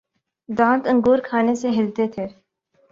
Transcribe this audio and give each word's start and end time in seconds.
دانت 0.49 0.87
انگور 0.87 1.19
کھانے 1.23 1.55
سے 1.55 1.69
ہلتے 1.69 2.07
تھے 2.07 2.27